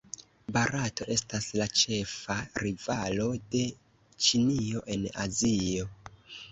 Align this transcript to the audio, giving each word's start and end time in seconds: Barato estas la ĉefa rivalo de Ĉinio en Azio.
Barato 0.53 1.05
estas 1.15 1.49
la 1.59 1.67
ĉefa 1.81 2.39
rivalo 2.65 3.29
de 3.53 3.65
Ĉinio 4.29 4.87
en 4.97 5.11
Azio. 5.29 5.93